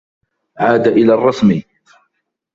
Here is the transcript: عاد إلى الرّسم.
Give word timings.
عاد 0.59 0.87
إلى 0.87 1.13
الرّسم. 1.13 1.61